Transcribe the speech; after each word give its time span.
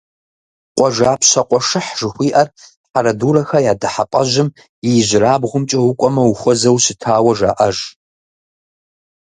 «Къуажапщэ 0.77 1.41
къуэшыхь» 1.49 1.91
жыхуиӀэр 1.99 2.47
«Хьэрэдурэхэ 2.91 3.59
я 3.71 3.73
дыхьэпӀэжьым» 3.81 4.49
и 4.87 4.89
ижьырабгъумкӀэ 4.99 5.79
укӀуэмэ, 5.89 6.23
ухуэзэу 6.31 6.77
щытауэ 6.83 7.33
жаӀэж. 7.37 7.77